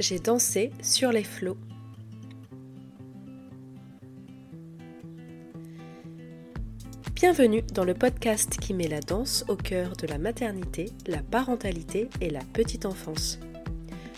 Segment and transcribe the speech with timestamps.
[0.00, 1.58] j'ai dansé sur les flots.
[7.14, 12.08] Bienvenue dans le podcast qui met la danse au cœur de la maternité, la parentalité
[12.22, 13.38] et la petite enfance.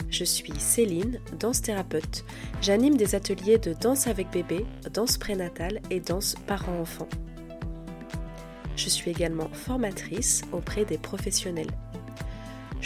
[0.09, 2.25] Je suis Céline, danse thérapeute.
[2.61, 7.09] J'anime des ateliers de danse avec bébé, danse prénatale et danse parent-enfant.
[8.77, 11.71] Je suis également formatrice auprès des professionnels.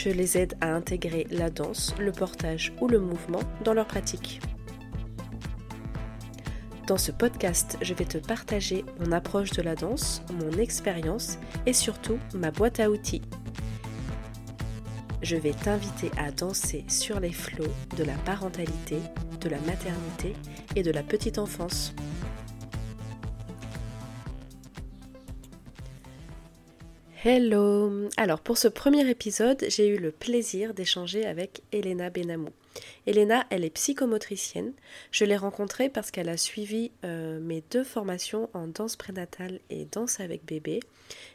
[0.06, 4.40] Je les aide à intégrer la danse, le portage ou le mouvement dans leur pratique.
[6.86, 11.72] Dans ce podcast, je vais te partager mon approche de la danse, mon expérience et
[11.72, 13.22] surtout ma boîte à outils.
[15.22, 17.64] Je vais t'inviter à danser sur les flots
[17.96, 18.98] de la parentalité,
[19.40, 20.34] de la maternité
[20.76, 21.96] et de la petite enfance.
[27.28, 32.50] Hello Alors pour ce premier épisode, j'ai eu le plaisir d'échanger avec Elena Benamou.
[33.04, 34.72] Elena, elle est psychomotricienne.
[35.10, 39.86] Je l'ai rencontrée parce qu'elle a suivi euh, mes deux formations en danse prénatale et
[39.86, 40.78] danse avec bébé.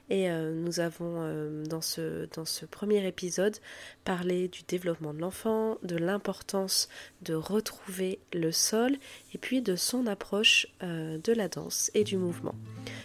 [0.10, 3.58] Et euh, nous avons euh, dans, ce, dans ce premier épisode
[4.06, 6.88] parlé du développement de l'enfant, de l'importance
[7.22, 8.96] de retrouver le sol
[9.34, 12.56] et puis de son approche de la danse et du mouvement.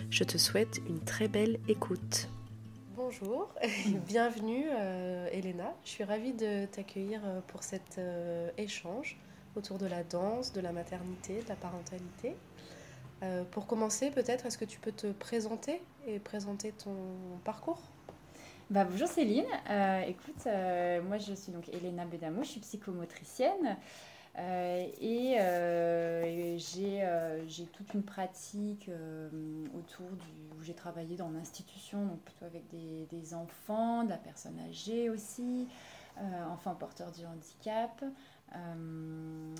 [0.09, 2.29] Je te souhaite une très belle écoute.
[3.09, 3.49] Bonjour,
[4.09, 5.73] bienvenue euh, Elena.
[5.85, 9.17] Je suis ravie de t'accueillir euh, pour cet euh, échange
[9.55, 12.35] autour de la danse, de la maternité, de la parentalité.
[13.53, 16.97] pour commencer, peut-être, est-ce que tu peux te présenter et présenter ton
[17.45, 17.81] parcours?
[18.71, 19.47] Bah, bonjour Céline,
[20.09, 20.45] écoute,
[21.07, 23.77] moi je suis donc Elena Bedamo, je suis psychomotricienne.
[24.39, 28.91] Euh, et euh, euh, j'ai toute une pratique
[29.75, 34.19] autour du, où j'ai travaillé dans l'institution, donc plutôt avec des, des, enfants, de la
[34.19, 35.69] personne âgée aussi,
[36.51, 38.05] enfants porteurs du handicap.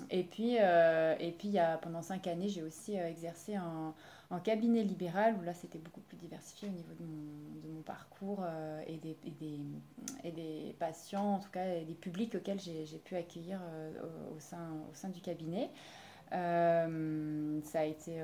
[0.09, 3.93] Et puis, et puis il y a, pendant cinq années, j'ai aussi exercé en,
[4.29, 7.81] en cabinet libéral, où là c'était beaucoup plus diversifié au niveau de mon, de mon
[7.81, 9.59] parcours euh, et, des, et, des,
[10.23, 13.91] et, des, patients, en tout cas et des publics auxquels j'ai pu accueillir euh,
[14.35, 15.69] au, sein, au sein du cabinet.
[16.33, 18.19] Euh, ça a été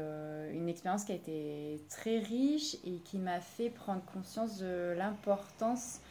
[0.52, 6.02] une expérience qui a été très riche et qui m'a fait prendre conscience de l'importance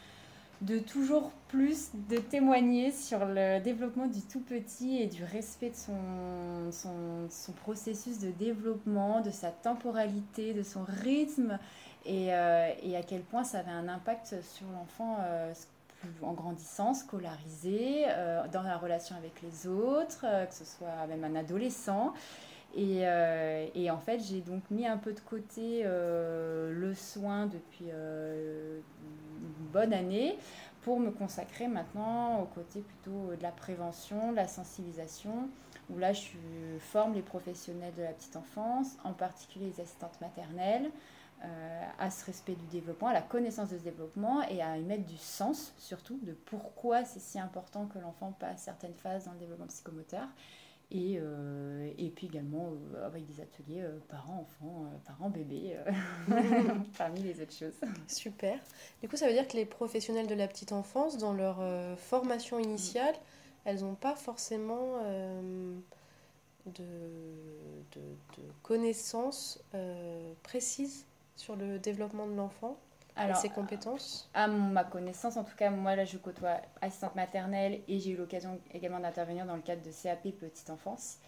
[0.62, 6.70] de toujours plus de témoigner sur le développement du tout petit et du respect de
[6.70, 11.58] son, processus de développement, de sa temporalité, de son rythme
[12.06, 15.52] et, euh, à quel point ça avait un impact sur l'enfant euh,
[16.22, 21.38] en grandissant, scolarisé, euh, dans la relation avec les autres, que ce soit même un
[21.38, 22.12] adolescent.
[22.74, 23.02] Et,
[23.74, 28.82] et, en fait, j'ai donc mis un peu de côté le soin depuis une
[29.72, 30.36] bonne année
[30.82, 35.48] pour me consacrer maintenant au côté plutôt de la prévention, de la sensibilisation,
[35.90, 36.30] où là je
[36.80, 40.90] forme les professionnels de la petite enfance, en particulier les assistantes maternelles,
[41.44, 44.82] euh, à ce respect du développement, à la connaissance de ce développement et à y
[44.82, 49.32] mettre du sens surtout de pourquoi c'est si important que l'enfant passe certaines phases dans
[49.32, 50.26] le développement psychomoteur
[50.92, 55.78] et, euh, et puis également euh, avec des ateliers euh, parents-enfants, parents-bébés,
[56.98, 57.80] parmi les autres choses.
[58.06, 58.58] Super.
[59.00, 61.62] Du coup, ça veut dire que les professionnels de la petite enfance, dans leur
[61.98, 63.14] formation initiale,
[63.64, 64.98] elles n'ont pas forcément
[66.66, 66.82] de,
[67.92, 68.00] de,
[68.36, 69.62] de, connaissances
[70.42, 72.76] précises sur le développement de l'enfant?
[73.16, 77.80] Alors, ses compétences À ma connaissance, en tout cas, moi là je côtoie assistante maternelle
[77.88, 81.18] et j'ai eu l'occasion également d'intervenir dans le cadre de CAP Petite Enfance.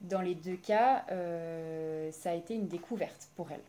[0.00, 3.60] Dans les deux cas, euh, ça a été une découverte pour elle.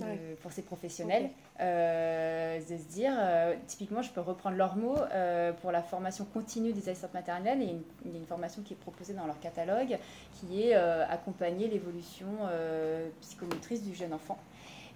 [0.00, 1.28] Euh, pour ces professionnels,
[1.58, 3.12] euh, de se dire,
[3.66, 4.98] typiquement, je peux reprendre leurs mots
[5.60, 7.62] pour la formation continue des assistantes maternelles.
[7.62, 9.98] Et il y a une formation qui est proposée dans leur catalogue
[10.34, 12.28] qui est accompagner l'évolution
[13.20, 14.38] psychomotrice du jeune enfant.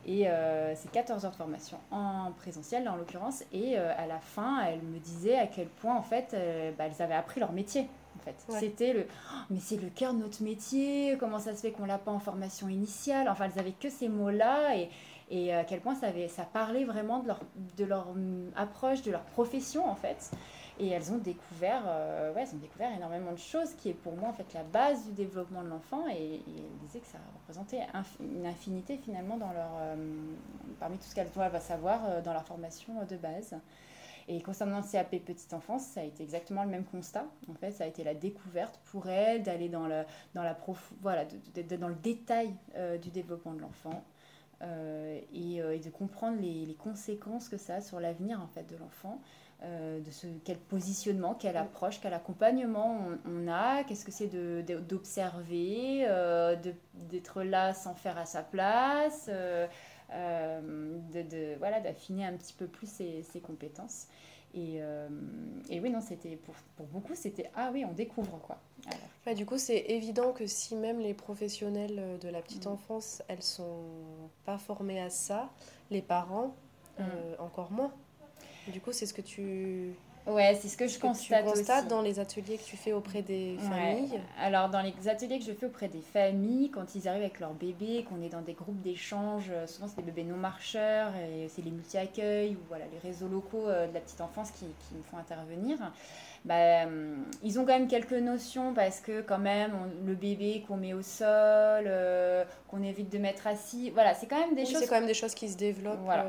[0.05, 3.45] Et euh, c'est 14 heures de formation en présentiel, en l'occurrence.
[3.53, 6.85] Et euh, à la fin, elle me disait à quel point, en fait, euh, bah,
[6.87, 7.89] elles avaient appris leur métier.
[8.17, 8.35] En fait.
[8.61, 11.87] C'était le oh, mais c'est le cœur de notre métier, comment ça se fait qu'on
[11.87, 13.27] l'a pas en formation initiale?
[13.29, 14.91] Enfin, elles avaient que ces mots-là et,
[15.31, 17.41] et à quel point ça, avait, ça parlait vraiment de leur,
[17.79, 20.31] de leur hum, approche, de leur profession, en fait.
[20.79, 24.17] Et elles ont découvert, euh, ouais, elles ont découvert énormément de choses qui est pour
[24.17, 26.07] moi en fait la base du développement de l'enfant.
[26.09, 27.81] Et, elles disaient que ça représentait
[28.21, 29.97] une infinité finalement dans leur, euh,
[30.81, 33.55] parmi tout ce qu'elles doivent savoir euh, dans leur formation de base.
[34.29, 37.27] Et concernant le CAP petite enfance, ça a été exactement le même constat.
[37.51, 40.05] En fait, ça a été la découverte pour elles d'aller dans le,
[40.35, 42.55] dans la prof, voilà, dans le détail
[43.03, 44.05] du développement de l'enfant.
[44.63, 49.21] et, de comprendre les, les, conséquences que ça a sur l'avenir en fait de l'enfant
[49.63, 54.29] de ce, quel positionnement, quelle approche, quel accompagnement on, a, qu'est-ce que c'est
[54.89, 56.07] d'observer,
[56.95, 59.31] d'être là sans faire à sa place,
[60.11, 64.09] de, voilà, d'affiner un petit peu plus ses, ses compétences.
[64.55, 65.09] Et, euh,
[65.71, 68.59] et, oui, non, c'était pour, pour, beaucoup, c'était ah oui, on découvre quoi.
[69.25, 69.37] Alors.
[69.37, 72.73] du coup, c'est évident que si même les professionnels de la petite mm.
[72.73, 73.85] enfance, elles sont
[74.45, 75.49] pas formées à ça,
[75.91, 76.55] les parents
[76.99, 77.03] mm.
[77.03, 77.93] euh, encore moins.
[78.69, 79.95] Du coup, c'est ce que tu
[80.25, 83.23] Ouais, c'est ce que je constate, tu constates dans les ateliers que tu fais auprès
[83.23, 87.23] des familles Alors, dans les ateliers que je fais auprès des familles, quand ils arrivent
[87.23, 90.37] avec leur bébé, qu'on est dans des groupes d'échange, euh, souvent c'est des bébés non
[90.37, 94.53] marcheurs, et c'est les multi-accueils ou voilà, les réseaux locaux euh, de la petite enfance
[94.53, 95.79] qui, qui me font intervenir.
[96.45, 99.73] Bah, hum, ils ont quand même quelques notions parce que quand même
[100.05, 101.27] le bébé qu'on met au sol,
[101.87, 104.81] euh, qu'on évite de mettre assis, voilà, c'est quand même des choses.
[104.81, 106.01] C'est quand même des choses qui se développent.
[106.03, 106.27] Voilà,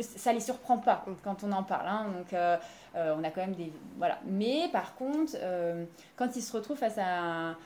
[0.00, 1.86] ça les surprend pas quand on en parle.
[1.86, 2.56] Hein, donc euh,
[2.94, 3.72] on a quand même des.
[3.98, 4.18] Voilà.
[4.24, 5.84] Mais par contre, euh,
[6.16, 7.56] quand il se retrouve face à un,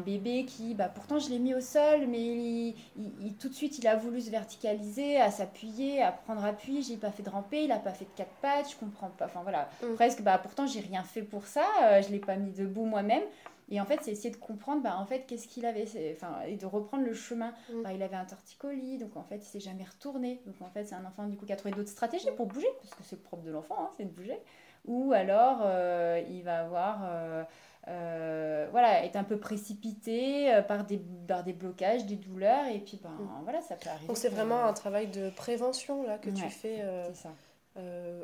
[0.00, 3.86] bébé qui, bah, pourtant je l'ai mis au sol, mais il, tout de suite il
[3.86, 7.72] a voulu se verticaliser, à s'appuyer, à prendre appui, j'ai pas fait de ramper, il
[7.72, 9.26] a pas fait de quatre pattes, je comprends pas.
[9.26, 9.94] Enfin voilà, mm.
[9.94, 13.22] presque, bah, pourtant j'ai rien fait pour ça, euh, je l'ai pas mis debout moi-même.
[13.70, 16.56] Et en fait, c'est essayer de comprendre, bah, en fait, qu'est-ce qu'il avait, enfin, et
[16.56, 17.54] de reprendre le chemin.
[17.72, 17.82] Mm.
[17.82, 20.42] Bah, il avait un torticolis, donc en fait, il s'est jamais retourné.
[20.46, 22.68] Donc en fait, c'est un enfant du coup qui a trouvé d'autres stratégies pour bouger,
[22.82, 24.38] parce que c'est le propre de l'enfant, hein, c'est de bouger
[24.86, 27.44] ou alors euh, il va avoir euh,
[27.88, 33.00] euh, voilà, être un peu précipité par, des, par des blocages, des douleurs, et puis
[33.02, 33.42] ben, mm.
[33.42, 34.06] voilà, ça peut arriver.
[34.06, 36.82] Donc c'est vraiment un travail de prévention là, que tu fais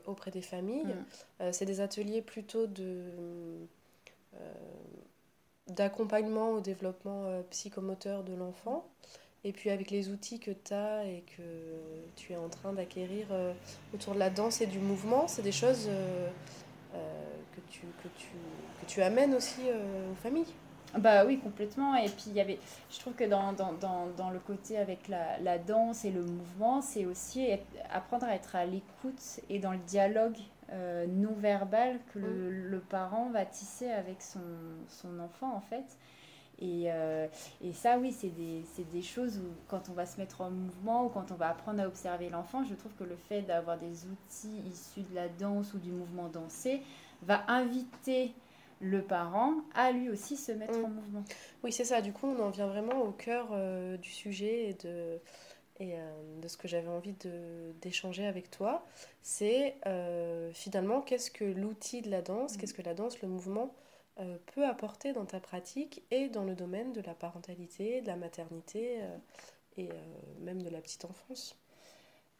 [0.06, 0.94] auprès des familles.
[1.40, 1.52] Mm.
[1.52, 3.04] c'est des ateliers plutôt de
[5.68, 8.84] d'accompagnement au développement psychomoteur de l'enfant.
[9.42, 11.42] Et puis avec les outils que tu as et que
[12.16, 13.54] tu es en train d'acquérir euh,
[13.94, 16.28] autour de la danse et du mouvement, c'est des choses euh,
[16.94, 18.28] euh, que, tu, que, tu,
[18.90, 19.60] tu amènes aussi
[20.10, 20.52] aux familles?
[20.98, 21.94] Bah oui, complètement.
[21.94, 22.58] Et puis, il y avait,
[22.90, 26.22] je trouve que dans, dans, dans, dans le côté avec la, la, danse et le
[26.22, 27.46] mouvement, c'est aussi
[27.92, 30.36] apprendre à être à l'écoute et dans le dialogue
[31.08, 32.70] non verbal que le, mm.
[32.70, 34.40] le, parent va tisser avec son,
[34.88, 35.96] son enfant, en fait.
[36.60, 37.26] Et, euh,
[37.62, 41.06] et ça, oui, c'est des, des, choses où quand on va se mettre en mouvement
[41.06, 44.04] ou quand on va apprendre à observer l'enfant, je trouve que le fait d'avoir des
[44.04, 46.82] outils issus de la danse ou du mouvement dansé
[47.22, 48.34] va inviter
[48.80, 50.84] le parent à lui aussi se mettre mm.
[50.84, 51.24] en mouvement.
[51.62, 52.00] Oui, c'est ça.
[52.00, 55.20] Du coup, on en vient vraiment au cœur euh, du sujet et de,
[55.78, 57.14] et, euh, de ce que j'avais envie
[57.80, 58.86] d'échanger avec toi.
[59.22, 59.76] C'est
[60.52, 62.58] finalement qu'est-ce que l'outil de la danse, mm.
[62.58, 63.74] qu'est-ce que la danse, le mouvement
[64.20, 68.16] euh, peut apporter dans ta pratique et dans le domaine de la parentalité, de la
[68.16, 69.16] maternité euh,
[69.78, 69.94] et euh,
[70.40, 71.56] même de la petite enfance?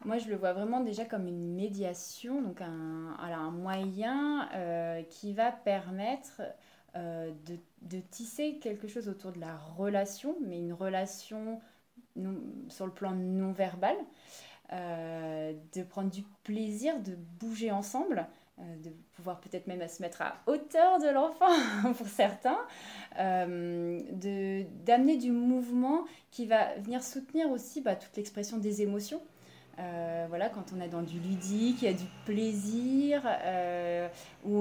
[0.05, 4.49] Moi, je le vois vraiment déjà comme une médiation, donc un, un moyen
[5.09, 6.41] qui va permettre
[6.95, 11.61] de, de, tisser quelque chose autour de la relation, mais une relation
[12.69, 13.95] sur le plan non verbal,
[14.71, 18.27] de prendre du plaisir de bouger ensemble,
[18.61, 21.51] euh, de pouvoir peut-être même se mettre à hauteur de l'enfant
[21.97, 22.59] pour certains,
[23.17, 24.01] euh,
[24.85, 29.21] d'amener du mouvement qui va venir soutenir aussi bah, toute l'expression des émotions.
[29.79, 34.07] Euh, voilà, quand on est dans du ludique, il y a du plaisir, euh,
[34.43, 34.59] ou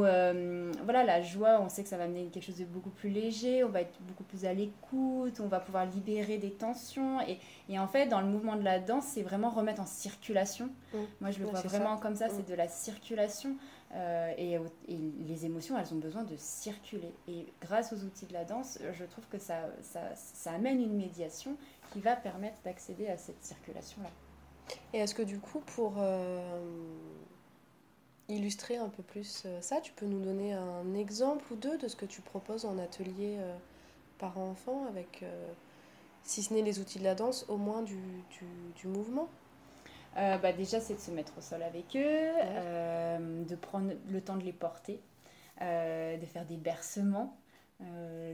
[0.85, 3.65] voilà, la joie, on sait que ça va amener quelque chose de beaucoup plus léger,
[3.65, 7.21] on va être beaucoup plus à l'écoute, on va pouvoir libérer des tensions.
[7.23, 7.39] Et,
[7.69, 10.71] et, en fait, dans le mouvement de la danse, c'est vraiment remettre en circulation.
[10.95, 10.99] Mmh.
[11.21, 12.51] Moi, je le vois vraiment comme ça, c'est mmh.
[12.51, 13.57] de la circulation.
[13.95, 17.13] Euh, et, les émotions, elles ont besoin de circuler.
[17.29, 20.97] Et grâce aux outils de la danse, je trouve que ça, ça, ça amène une
[20.97, 21.57] médiation
[21.93, 24.11] qui va permettre d'accéder à cette circulation-là.
[24.93, 26.41] Et est-ce que du coup, pour euh,
[28.29, 31.89] illustrer un peu plus euh, ça, tu peux nous donner un exemple ou deux de
[31.89, 33.39] ce que tu proposes en atelier
[34.19, 35.25] parent-enfant avec,
[36.23, 38.47] si ce n'est les outils de la danse, au moins du, du,
[38.77, 39.29] du mouvement?
[40.17, 44.21] Euh, bah déjà, c'est de se mettre au sol avec eux, euh, de prendre le
[44.21, 45.01] temps de les porter,
[45.63, 47.37] euh, de faire des bercements,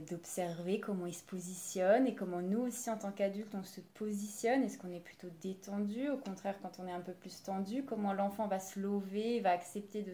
[0.09, 4.63] d'observer comment ils se positionnent et comment nous aussi, en tant qu'adultes, on se positionne.
[4.63, 6.09] Est-ce qu'on est plutôt détendu?
[6.09, 9.51] Au contraire, quand on est un peu plus tendu, comment l'enfant va se lever, va
[9.51, 10.13] accepter de,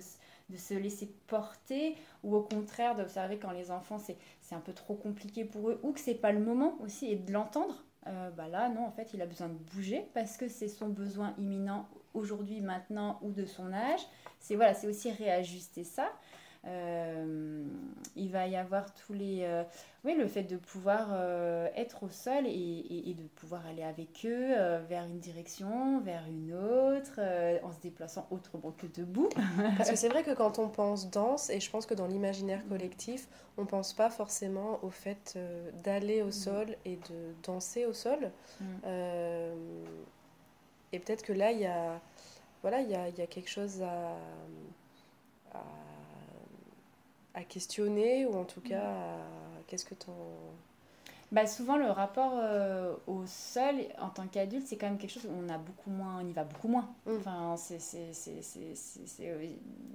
[0.49, 1.95] de se laisser porter?
[2.23, 5.93] Ou au contraire, d'observer quand les enfants, c'est un peu trop compliqué pour eux ou
[5.93, 9.13] que c'est pas le moment aussi et de l'entendre euh, bah là, non, en fait,
[9.13, 13.45] il a besoin de bouger parce que c'est son besoin imminent aujourd'hui, maintenant ou de
[13.45, 14.01] son âge.
[14.39, 16.11] C'est voilà, c'est aussi réajuster ça.
[16.65, 19.45] Il va y avoir tous les...
[20.03, 21.13] oui, le fait de pouvoir
[21.75, 24.55] être au sol et, et, de pouvoir aller avec eux
[24.87, 27.19] vers une direction, vers une autre,
[27.63, 29.29] en se déplaçant autrement que debout.
[29.77, 32.65] Parce que c'est vrai que quand on pense danse, et je pense que dans l'imaginaire
[32.69, 33.27] collectif,
[33.57, 35.37] on pense pas forcément au fait
[35.83, 36.31] d'aller au mm.
[36.31, 38.31] sol et de danser au sol.
[38.61, 38.65] Mm.
[40.93, 41.99] et peut-être que là, il y a
[42.63, 44.15] voilà, il y a, y a, quelque chose à,
[45.53, 45.61] à,
[47.41, 49.17] questionner, ou en tout cas,
[49.65, 50.53] qu'est-ce que tu en
[51.33, 55.25] bah, souvent le rapport euh, au sol en tant qu'adulte c'est quand même quelque chose
[55.25, 56.87] où on a beaucoup moins on y va beaucoup moins.
[57.07, 57.17] Mm.
[57.17, 57.79] enfin c'est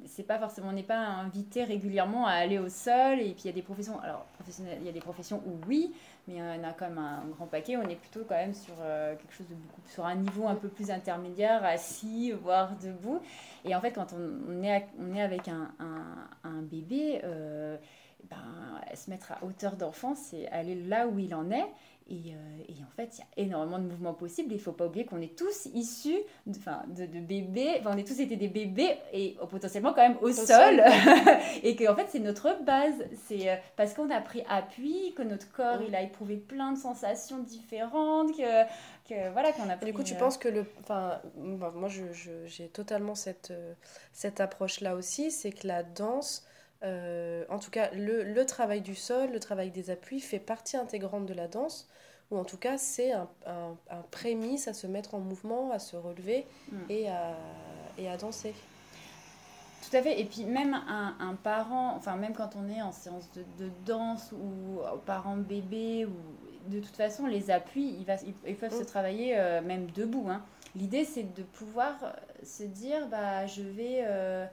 [0.06, 3.46] c'est pas forcément on n'est pas invité régulièrement à aller au sol et puis il
[3.46, 4.26] y a des professions alors
[4.80, 5.94] il y a des professions où oui
[6.28, 7.76] mais il y en a quand même un grand paquet.
[7.76, 10.54] On est plutôt quand même sur euh, quelque chose de beaucoup sur un niveau un
[10.54, 13.20] peu plus intermédiaire assis voire debout.
[13.64, 17.78] Et en fait quand on, est, on est avec un, un, un bébé euh,
[18.24, 18.36] ben,
[18.94, 21.66] se mettre à hauteur d'enfant, c'est aller là où il en est.
[22.10, 24.50] Et, euh, et, en fait, il y a énormément de mouvements possibles.
[24.52, 26.58] Il ne faut pas oublier qu'on est tous issus de,
[26.94, 30.32] de, de bébés, enfin, on est tous été des bébés et potentiellement quand même au,
[30.32, 30.82] sol.
[31.62, 32.94] et qu'en en fait, c'est notre base.
[33.26, 36.78] C'est euh, parce qu'on a pris appui, que notre corps, il a éprouvé plein de
[36.78, 38.64] sensations différentes, que,
[39.06, 40.64] que voilà, qu'on a Du coup, tu euh, penses que le.
[40.80, 43.52] Enfin, moi, j'ai je, totalement cette,
[44.14, 46.47] cette approche-là aussi, c'est que la danse
[46.84, 51.26] euh, en tout cas, le, travail du sol, le travail des appuis fait partie intégrante
[51.26, 51.88] de la danse,
[52.30, 55.96] ou en tout cas, c'est un, un, prémisse à se mettre en mouvement, à se
[55.96, 56.76] relever mm.
[56.90, 57.36] et, à,
[57.96, 58.54] et à danser.
[59.88, 60.20] Tout à fait.
[60.20, 64.80] Et puis même un, parent, enfin même quand on est en séance de, danse ou
[65.06, 68.16] parent bébé, ou de toute façon les appuis, ils, va,
[68.46, 68.86] ils, peuvent se mm.
[68.86, 70.26] travailler euh, même debout.
[70.28, 70.42] Hein.
[70.76, 71.94] L'idée c'est de pouvoir
[72.42, 74.46] se dire, bah je vais euh,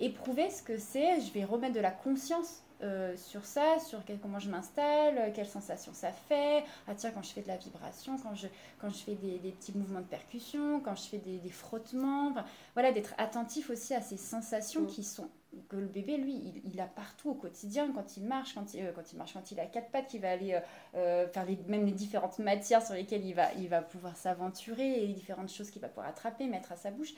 [0.00, 4.38] éprouver ce que c'est, je vais remettre de la conscience euh, sur ça, sur comment
[4.38, 6.62] je m'installe, euh, quelles sensations ça fait.
[6.86, 8.48] Ah tiens, quand je fais de la vibration, quand je,
[8.78, 12.34] quand je fais des, des petits mouvements de percussion, quand je fais des, des frottements.
[12.74, 14.86] voilà, d'être attentif aussi à ces sensations mm.
[14.88, 15.30] qui sont
[15.70, 19.10] que le bébé, lui, il, a partout au quotidien, quand il marche, quand il, quand
[19.10, 20.60] il marche, quand il a quatre pattes, qu'il va aller
[20.92, 25.06] faire les, même les différentes matières sur lesquelles il va, il va pouvoir s'aventurer, et
[25.06, 27.14] les différentes choses qu'il va pouvoir attraper, mettre à sa bouche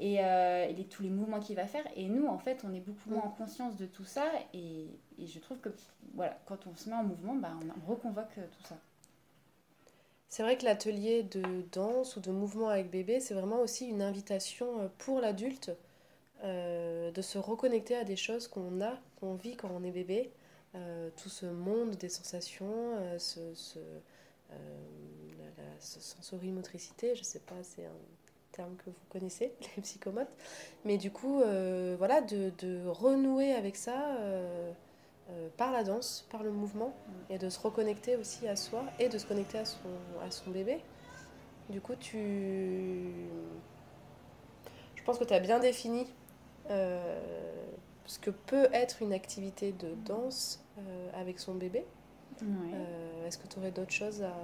[0.00, 1.84] et, euh, tous les mouvements qu'il va faire.
[1.94, 4.26] Et nous, en fait, on est beaucoup moins en conscience de tout ça.
[4.54, 4.86] Et,
[5.18, 5.68] et je trouve que
[6.14, 7.52] voilà, quand on se met en mouvement, bah,
[7.86, 8.76] on, reconvoque euh, tout ça.
[10.28, 11.42] C'est vrai que l'atelier de
[11.72, 15.70] danse ou de mouvement avec bébé, c'est vraiment aussi une invitation euh, pour l'adulte
[16.42, 20.30] de se reconnecter à des choses qu'on a, qu'on vit quand on est bébé.
[21.18, 23.78] tout ce monde des sensations, ce, ce,
[24.48, 27.92] la, ce sensorimotricité, je sais pas, c'est un
[28.60, 30.28] terme que vous connaissez, les psychomotes.
[30.84, 34.70] Mais du coup, euh, voilà, de, de, renouer avec ça euh,
[35.30, 36.94] euh, par la danse, par le mouvement,
[37.30, 39.88] et de se reconnecter aussi à soi et de se connecter à son,
[40.22, 40.80] à son bébé.
[41.70, 43.12] Du coup, tu.
[44.94, 46.06] Je pense que tu as bien défini
[46.68, 50.62] ce que peut être une activité de danse
[51.14, 51.84] avec son bébé.
[53.26, 54.34] Est-ce que tu aurais d'autres choses à,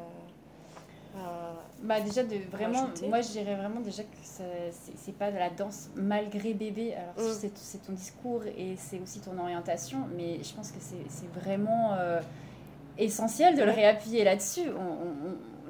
[1.82, 5.90] bah déjà de vraiment moi je dirais vraiment déjà que c'est pas de la danse
[5.94, 7.50] malgré bébé alors mm.
[7.54, 12.20] c'est ton discours et c'est aussi ton orientation mais je pense que c'est vraiment euh,
[12.98, 14.70] essentiel de le réappuyer là-dessus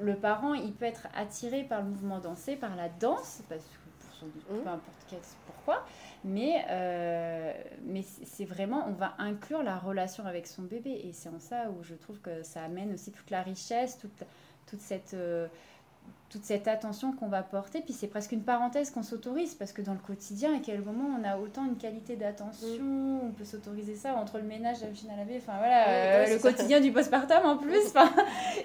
[0.01, 4.05] le parent il peut être attiré par le mouvement dansé par la danse parce que
[4.05, 4.63] pour son mm.
[4.63, 5.85] peu importe quel, pourquoi
[6.23, 7.53] mais euh,
[7.85, 11.69] mais c'est vraiment on va inclure la relation avec son bébé et c'est en ça
[11.69, 14.23] où je trouve que ça amène aussi toute la richesse toute
[14.67, 15.47] toute cette, euh,
[16.29, 17.81] toute cette attention qu'on va porter.
[17.81, 21.09] Puis c'est presque une parenthèse qu'on s'autorise, parce que dans le quotidien, à quel moment
[21.19, 23.19] on a autant une qualité d'attention, mm.
[23.23, 26.39] on peut s'autoriser ça entre le ménage, la machine à laver, enfin voilà, euh, le
[26.39, 27.93] quotidien du postpartum en plus.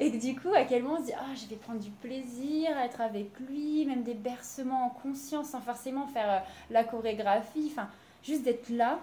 [0.00, 2.76] et du coup, à quel moment on se dit, ah, je vais prendre du plaisir
[2.76, 6.38] à être avec lui, même des bercements en conscience, sans forcément faire euh,
[6.70, 7.88] la chorégraphie, enfin,
[8.24, 8.98] juste d'être là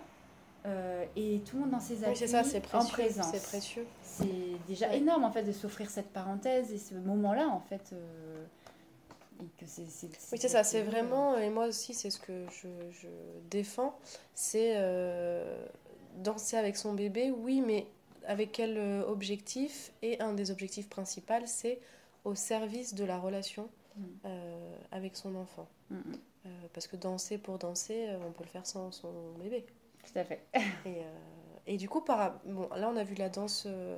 [0.66, 3.28] euh, et tout le monde dans ses appuis ça, c'est en présence.
[3.32, 3.88] C'est précieux.
[4.04, 4.28] C'est
[4.68, 7.92] déjà énorme en fait de s'offrir cette parenthèse et ce moment-là en fait.
[7.94, 8.44] Euh,
[9.58, 13.08] que c'est, oui, c'est ça, c'est vraiment, et moi aussi c'est ce que je, je
[13.50, 13.98] défends,
[14.36, 15.66] c'est euh,
[16.18, 17.88] danser avec son bébé, oui, mais
[18.28, 19.94] avec quel objectif?
[20.02, 21.80] Et un des objectifs principaux, c'est
[22.26, 24.02] au service de la relation mm.
[24.92, 25.70] avec son enfant.
[25.90, 26.50] Mm, mm.
[26.74, 29.64] parce que danser pour danser, on peut le faire sans son bébé.
[30.04, 30.44] Tout à fait.
[30.54, 31.02] et, euh,
[31.68, 33.98] et, du coup, par, bon, là, on a vu la danse euh,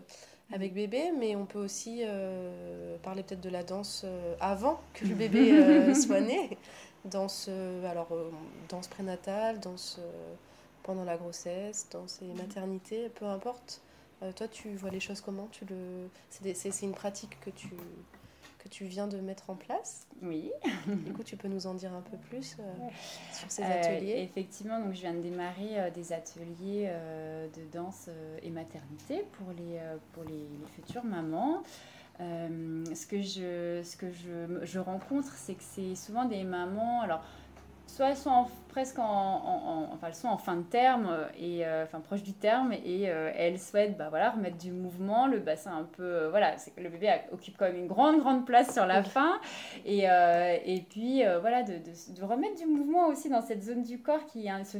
[0.51, 4.05] avec bébé, mais on peut aussi euh, parler peut-être de la danse
[4.39, 6.57] avant que le bébé soit né.
[7.05, 7.49] Danse,
[7.85, 8.09] alors,
[8.69, 9.99] danse prénatale, danse
[10.83, 12.37] pendant la grossesse, dans ces Mhm.
[12.37, 13.81] maternités, peu importe.
[14.35, 15.47] Toi, tu vois les choses comment?
[15.51, 16.09] Tu le...
[16.29, 17.69] C'est une pratique que tu,
[18.63, 20.05] que tu viens de mettre en place.
[20.21, 20.51] Oui.
[20.85, 22.63] Du coup, tu peux nous en dire un peu plus euh,
[23.33, 24.21] sur ces Euh, ateliers.
[24.21, 29.25] effectivement, donc je viens de démarrer euh, des ateliers euh, de danse euh, et maternité
[29.33, 31.63] pour les, euh, pour les, les futures mamans.
[32.19, 37.01] Euh, ce que je, ce que je, je rencontre, c'est que c'est souvent des mamans.
[37.01, 37.23] Alors,
[37.91, 41.07] soit elles sont en- presque en, en- en- enfin, elles sont en fin de terme
[41.09, 44.71] euh, et euh, enfin proche du terme et euh, elles souhaitent bah voilà remettre du
[44.71, 48.19] mouvement le bassin un peu euh, voilà c'est le bébé occupe quand même une grande
[48.19, 49.39] grande place sur la fin
[49.85, 54.01] et, et puis voilà de, de- de remettre du mouvement aussi dans cette zone du
[54.01, 54.77] corps qui hein, se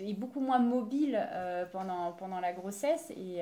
[0.00, 1.18] est beaucoup moins mobile
[1.72, 3.40] pendant pendant la grossesse et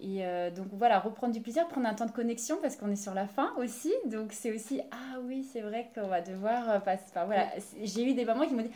[0.00, 3.02] et euh, donc voilà, reprendre du plaisir, prendre un temps de connexion parce qu'on est
[3.02, 3.92] sur la fin aussi.
[4.06, 7.04] Donc c'est aussi, ah oui, c'est vrai qu'on va devoir euh, passer.
[7.10, 7.48] Enfin voilà,
[7.82, 8.70] j'ai eu des mamans qui m'ont dit,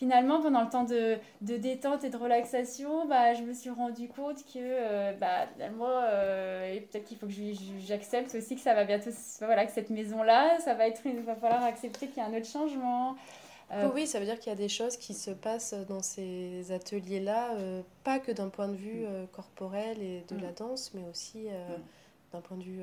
[0.00, 4.08] finalement, pendant le temps de, de détente et de relaxation, bah, je me suis rendu
[4.08, 7.32] compte que euh, bah, finalement, euh, et peut-être qu'il faut que
[7.86, 9.10] j'accepte aussi que ça va bientôt,
[9.40, 12.34] voilà, que cette maison-là, ça va être, il va falloir accepter qu'il y a un
[12.34, 13.16] autre changement.
[13.72, 16.72] Euh, Oui, ça veut dire qu'il y a des choses qui se passent dans ces
[16.72, 20.40] ateliers-là, euh, pas que d'un point de vue euh, corporel et de Mm.
[20.42, 21.82] la danse, mais aussi Mm.
[22.32, 22.82] d'un point de vue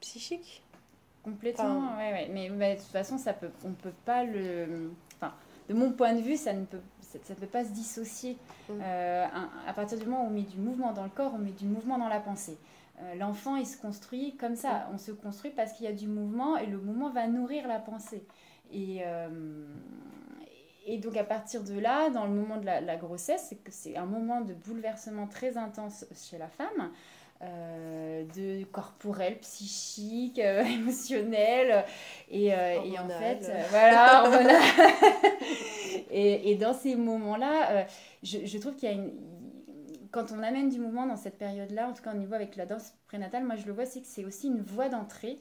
[0.00, 0.62] psychique.
[1.24, 2.28] Complètement, Enfin- ouais, ouais.
[2.32, 4.92] Mais, de toute façon, ça peut, on peut pas le.
[5.16, 5.34] Enfin,
[5.68, 8.36] de mon point de vue, ça ne peut, ça, ça ne peut pas se dissocier.
[8.68, 8.80] Mm.
[8.80, 9.24] À,
[9.68, 11.66] à partir du moment où on met du mouvement dans le corps, on met du
[11.66, 12.56] mouvement dans la pensée.
[13.16, 14.88] L'enfant, il se construit comme ça.
[14.92, 17.78] On se construit parce qu'il y a du mouvement et le mouvement va nourrir la
[17.78, 18.24] pensée.
[18.72, 19.28] Et, euh,
[20.94, 24.06] et donc, à partir de là, dans le moment de la, la grossesse, c'est un
[24.06, 26.92] moment de bouleversement très intense chez la femme.
[27.42, 31.84] euh, de corporel, psychique, euh, émotionnel.
[32.30, 34.56] Et, euh, et en fait, voilà, hormonal.
[36.10, 37.86] et, et dans ces moments-là,
[38.22, 39.12] je, je trouve qu'il y a une.
[40.10, 42.66] Quand on amène du mouvement dans cette période-là, en tout cas au niveau avec la
[42.66, 45.38] danse prénatale, moi je le vois, c'est que c'est aussi une voie d'entrée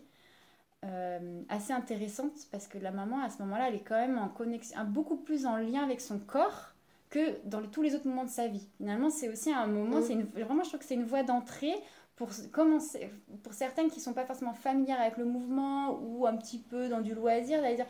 [0.87, 4.29] euh, assez intéressante parce que la maman à ce moment-là, elle est quand même en
[4.29, 6.73] connexion, beaucoup plus en lien avec son corps
[7.09, 8.67] que dans les- tous les autres moments de sa vie.
[8.77, 10.01] Finalement, c'est aussi un moment, Mm.
[10.03, 11.73] c'est une, vraiment, je trouve que c'est une voie d'entrée
[12.15, 13.11] pour commencer,
[13.43, 16.99] pour certaines qui sont pas forcément familières avec le mouvement ou un petit peu dans
[17.01, 17.85] du loisir, d'aller dire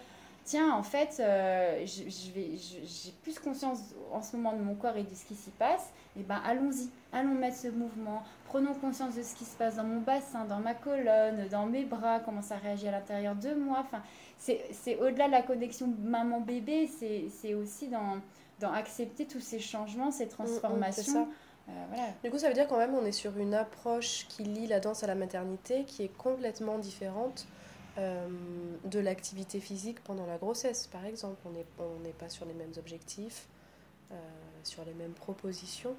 [0.47, 3.79] tiens, en fait, euh, je je- j'ai plus conscience
[4.12, 5.88] en ce moment de mon corps et de ce qui s'y passe.
[6.17, 8.23] Et ben, allons-y, allons mettre ce mouvement.
[8.45, 11.86] Prenons conscience de ce qui se passe dans mon bassin, dans ma colonne, dans mes
[11.86, 13.77] bras, comment ça réagit à l'intérieur de moi.
[13.81, 14.01] Enfin,
[14.39, 14.62] c'est,
[14.99, 18.17] au-delà de la connexion maman-bébé, c'est, c'est aussi dans,
[18.60, 21.27] dans accepter tous ces changements, ces Mm, mm, transformations.
[21.69, 22.03] Euh, voilà.
[22.23, 24.79] Du coup, ça veut dire quand même on est sur une approche qui lie la
[24.79, 27.45] danse à la maternité qui est complètement différente
[27.97, 28.27] euh,
[28.86, 31.41] de l'activité physique pendant la grossesse, par exemple.
[31.45, 33.47] On n'est on n'est pas sur les mêmes objectifs,
[34.12, 34.15] euh,
[34.63, 35.95] sur les mêmes propositions.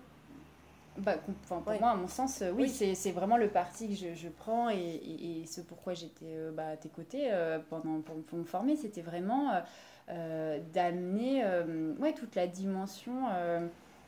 [0.96, 1.78] Bah, pour Ouais.
[1.78, 2.94] moi, à mon sens, euh, oui, Oui.
[2.96, 6.70] c'est vraiment le parti que je, je prends et, et, et ce pourquoi j'étais bah,
[6.70, 9.62] à tes côtés euh, pendant, pour, pour me former, c'était vraiment
[10.08, 11.44] d'amener
[12.00, 13.26] ouais, toute la dimension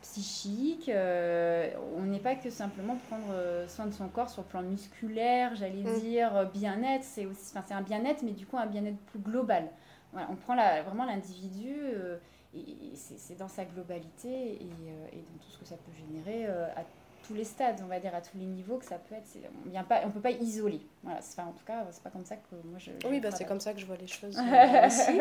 [0.02, 0.88] psychique.
[0.88, 4.62] euh, on n'est pas que simplement prendre euh, soin de son corps sur le plan
[4.62, 6.00] musculaire, j'allais Mm.
[6.00, 9.18] dire euh, bien-être, c'est aussi, enfin, c'est un bien-être, mais du coup un bien-être plus
[9.20, 9.68] global.
[10.12, 11.74] Voilà, on prend la, vraiment l'individu.
[11.78, 12.18] euh,
[12.52, 15.92] et et c'est dans sa globalité et, euh, et dans tout ce que ça peut
[15.92, 16.84] générer à
[17.22, 19.28] tous les stades, on va dire, à tous les niveaux que ça peut être.
[19.66, 20.80] On ne peut pas isoler.
[21.04, 22.90] Voilà, c'est- enfin, en tout cas, c'est pas comme ça que moi je.
[23.08, 24.36] Oui, bah, c'est comme ça que je vois les choses
[24.86, 25.20] aussi.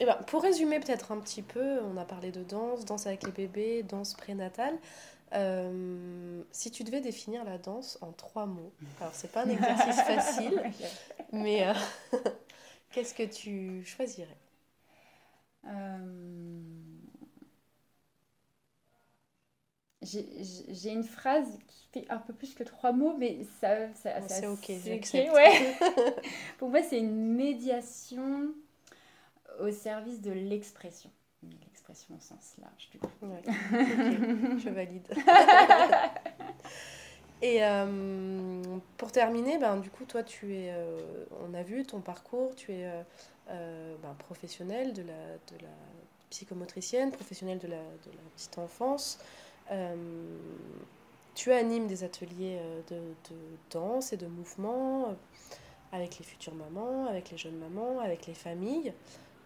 [0.00, 3.24] Eh ben, pour résumer peut-être un petit peu, on a parlé de danse, danse avec
[3.24, 4.78] les bébés, danse prénatale.
[5.34, 10.02] Euh, si tu devais définir la danse en trois mots, alors c'est pas un exercice
[10.02, 10.64] facile,
[11.32, 11.74] mais euh,
[12.92, 14.38] qu'est-ce que tu choisirais?
[15.64, 16.60] Euh,
[20.02, 24.26] J'ai une phrase qui fait un peu plus que trois mots, mais ça, ça, ça-
[24.28, 24.70] c'est ok,
[25.10, 25.30] c'est j'accepte.
[25.30, 25.76] ouais.
[26.58, 28.54] Pour moi, c'est une médiation
[29.60, 31.10] au service de l'expression.
[31.62, 33.08] L'expression au sens large, du coup.
[33.22, 33.42] Ouais,
[34.58, 35.06] je valide.
[37.40, 38.62] Et euh,
[38.96, 40.98] pour terminer, ben, du coup, toi, tu es, euh,
[41.48, 43.02] on a vu ton parcours, tu es euh,
[43.50, 45.68] euh, ben, professionnelle de la, de la
[46.30, 49.18] psychomotricienne, professionnelle de la, de la petite enfance.
[51.34, 52.58] Tu animes des ateliers
[52.90, 53.36] de, de
[53.70, 55.14] danse et de mouvement
[55.92, 58.92] avec les futures mamans, avec les jeunes mamans, avec les familles.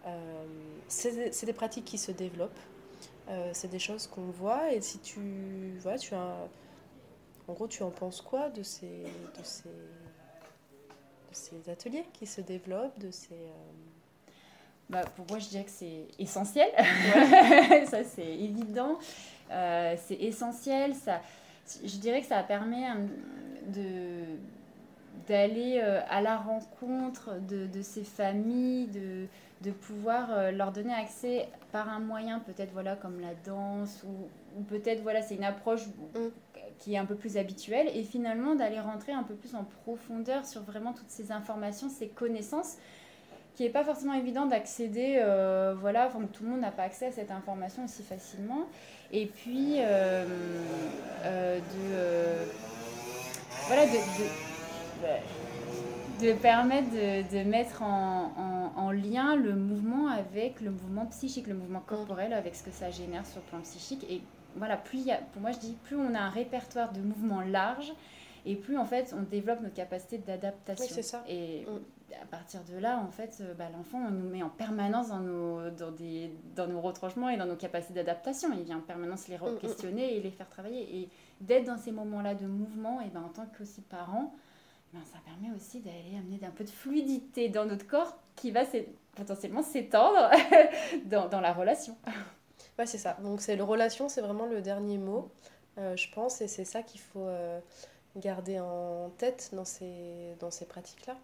[0.05, 0.45] Euh,
[0.87, 2.59] c'est des pratiques qui se développent.
[3.29, 6.35] Euh, c'est des choses qu'on voit et si tu voilà, tu as
[7.47, 12.41] en gros tu en penses quoi de ces de ces de ces ateliers qui se
[12.41, 14.31] développent de ces euh,
[14.89, 16.69] bah, pour moi, je dirais que c'est essentiel.
[17.87, 18.99] ça, c'est évident.
[19.49, 20.93] Euh, c'est essentiel.
[20.93, 21.21] Ça,
[21.83, 22.89] je dirais que ça permet
[23.67, 24.25] de
[25.25, 29.27] d'aller à la rencontre de, de ces familles, de,
[29.63, 34.59] de pouvoir euh, leur donner accès par un moyen peut-être voilà comme la danse ou,
[34.59, 36.19] ou peut-être voilà c'est une approche mm.
[36.79, 40.45] qui est un peu plus habituelle et finalement d'aller rentrer un peu plus en profondeur
[40.45, 42.77] sur vraiment toutes ces informations, ces connaissances
[43.55, 47.07] qui n'est pas forcément évident d'accéder, euh, voilà, enfin, tout le monde n'a pas accès
[47.07, 48.65] à cette information aussi facilement.
[49.11, 50.25] Et puis, euh,
[51.23, 52.49] euh, de,
[53.67, 53.91] voilà, de,
[56.25, 58.52] de, permettre de, mettre en, en,
[58.91, 63.25] lien le mouvement avec le mouvement psychique, le mouvement corporel, avec ce que ça génère
[63.25, 64.05] sur le plan psychique.
[64.09, 64.21] Et
[64.55, 67.93] voilà, plus pour moi, je dis, plus on a un répertoire de mouvements large,
[68.45, 70.85] et plus en fait on développe notre capacité d'adaptation.
[70.85, 71.23] Oui, c'est ça.
[71.27, 71.79] Et mm
[72.21, 75.19] à partir de là, en fait, euh, bah, l'enfant, on nous met en permanence dans
[75.19, 78.49] nos, dans, des, dans nos retranchements et dans nos capacités d'adaptation.
[78.53, 79.57] Il vient en permanence les mm, mm.
[79.59, 81.01] questionner et les faire travailler.
[81.01, 81.09] Et
[81.41, 84.33] d'être dans ces moments-là de mouvement, et ben, en tant que aussi parent,
[84.93, 88.61] ben, ça permet aussi d'aller amener un peu de fluidité dans notre corps qui va
[89.15, 90.29] potentiellement s'étendre
[91.05, 91.97] dans, dans, la relation.
[92.77, 93.17] Ouais, c'est ça.
[93.23, 95.31] Donc, c'est le relation, c'est vraiment le dernier mot,
[95.79, 97.59] euh, je pense, et c'est ça qu'il faut euh,
[98.17, 101.17] garder en tête dans ces, dans ces pratiques-là.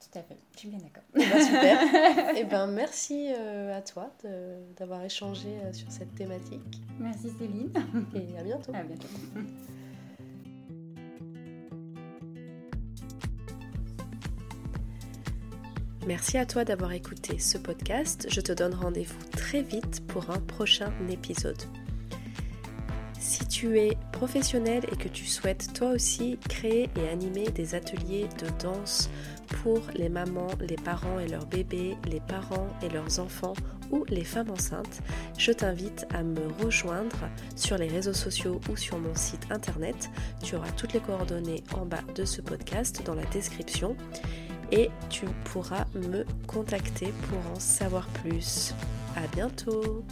[0.00, 1.02] Tout à fait, je suis bien d'accord.
[1.14, 2.36] Eh ben, super.
[2.36, 4.12] Et eh ben, merci euh, à toi
[4.76, 6.82] d'avoir échangé sur cette thématique.
[7.00, 7.72] Merci Céline.
[8.14, 8.72] Et à bientôt.
[8.74, 9.08] À bientôt.
[16.08, 18.28] Merci à toi d'avoir écouté ce podcast.
[18.30, 21.62] Je te donne rendez-vous très vite pour un prochain épisode.
[23.20, 28.26] Si tu es professionnel et que tu souhaites toi aussi créer et animer des ateliers
[28.42, 29.10] de danse
[29.62, 33.52] pour les mamans, les parents et leurs bébés, les parents et leurs enfants
[33.90, 35.02] ou les femmes enceintes,
[35.36, 40.08] je t'invite à me rejoindre sur les réseaux sociaux ou sur mon site internet.
[40.42, 43.94] Tu auras toutes les coordonnées en bas de ce podcast dans la description
[44.72, 48.74] et tu pourras me contacter pour en savoir plus.
[49.16, 50.04] À bientôt!